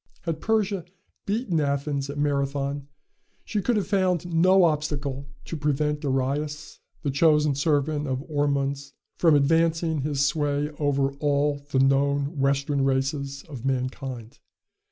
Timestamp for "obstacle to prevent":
4.63-5.99